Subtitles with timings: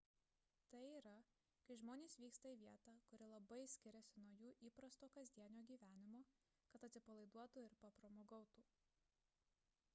[0.73, 1.11] tai yra
[1.67, 6.21] kai žmonės vyksta į vietą kuri labai skiriasi nuo jų įprasto kasdienio gyvenimo
[6.73, 8.65] kad atsipalaiduotų ir papramogautų